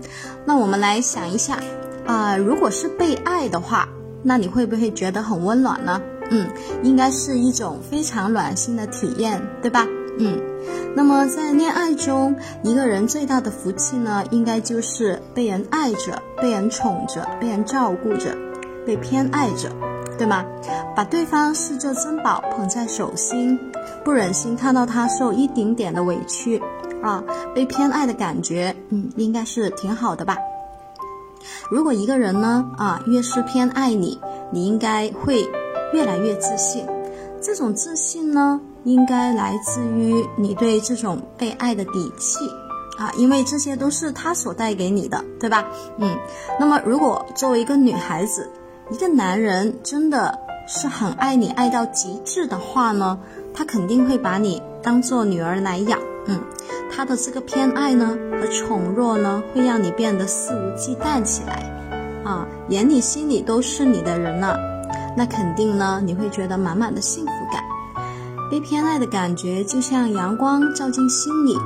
[0.46, 1.60] 那我们来想一下
[2.06, 3.90] 啊，如果是被爱的话，
[4.22, 6.00] 那你会不会觉得很温暖呢？
[6.30, 6.48] 嗯，
[6.84, 9.88] 应该是一种非常暖心的体验，对吧？
[10.20, 10.40] 嗯，
[10.96, 18.38] 那么在恋爱中，一个人最大的福气呢，应该就是被人爱着、被人宠着、被人照顾着、
[18.86, 19.72] 被偏爱着。
[20.18, 20.46] 对吗？
[20.96, 23.60] 把对方视作珍宝捧在手心，
[24.04, 26.62] 不忍心看到他受一丁点的委屈
[27.02, 30.36] 啊，被偏爱的感觉，嗯，应该是挺好的吧？
[31.70, 34.20] 如果一个人呢，啊，越是偏爱你，
[34.52, 35.48] 你应该会
[35.94, 36.86] 越来越自信。
[37.40, 42.40] 这种自信呢，应该来自于你对这种被爱的底气
[42.98, 45.64] 啊，因为这些都是他所带给你的，对吧？
[46.00, 46.18] 嗯，
[46.60, 48.50] 那么如果作为一个女孩子，
[48.90, 53.20] 一个男人真的是很爱你，爱到极致的话呢，
[53.54, 56.00] 他肯定会把你当做女儿来养。
[56.28, 56.40] 嗯，
[56.90, 61.64] 他的这个偏爱呢和宠弱呢，会让你变得肆无忌惮起来。
[62.24, 64.58] 啊，眼里心里都是你的人了，
[65.18, 67.62] 那肯定呢你会觉得满满的幸福感。
[68.50, 71.58] 被偏爱的感觉就像阳光照进心里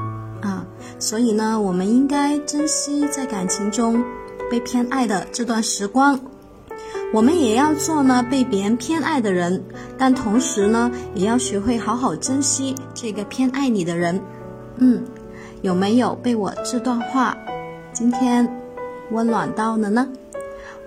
[0.41, 0.65] 啊，
[0.97, 4.03] 所以呢，我们应该珍惜在感情中
[4.49, 6.19] 被偏爱的这段时光。
[7.13, 9.61] 我们也要做呢被别人偏爱的人，
[9.97, 14.21] 但同时呢，也要学会好好珍惜这个偏爱你的人。
[14.77, 15.03] 嗯，
[15.61, 17.37] 有没有被我这段话
[17.91, 18.49] 今天
[19.11, 20.07] 温暖到了呢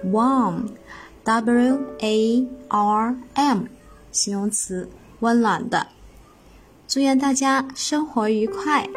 [0.07, 3.65] ？Warm，W A R M，
[4.11, 4.89] 形容词，
[5.21, 5.87] 温暖的。
[6.89, 8.89] 祝愿大家生活愉快。